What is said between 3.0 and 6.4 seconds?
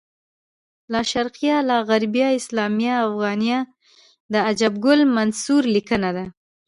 افغانیه د عجب ګل منصور لیکنه ده